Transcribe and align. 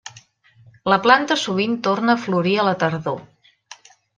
La 0.93 0.97
planta 1.03 1.37
sovint 1.43 1.77
torna 1.89 2.15
a 2.17 2.23
florir 2.25 2.59
a 2.63 2.67
la 2.71 2.75
tardor. 2.85 3.25